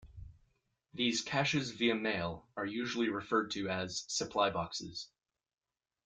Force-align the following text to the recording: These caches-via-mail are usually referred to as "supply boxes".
These 0.95 1.21
caches-via-mail 1.21 2.47
are 2.57 2.65
usually 2.65 3.09
referred 3.09 3.51
to 3.51 3.69
as 3.69 4.03
"supply 4.07 4.49
boxes". 4.49 5.07